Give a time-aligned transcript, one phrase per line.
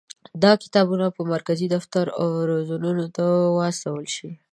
[0.43, 2.27] دا کتابونه به مرکزي دفتر او
[2.67, 3.23] زونونو ته
[3.57, 4.29] واستول شي.